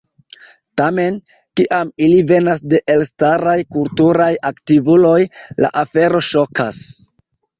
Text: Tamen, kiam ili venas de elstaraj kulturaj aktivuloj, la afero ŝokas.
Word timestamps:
Tamen, 0.79 1.17
kiam 1.59 1.91
ili 2.05 2.21
venas 2.31 2.63
de 2.71 2.79
elstaraj 2.95 3.55
kulturaj 3.77 4.31
aktivuloj, 4.51 5.19
la 5.65 5.71
afero 5.83 6.23
ŝokas. 6.29 6.83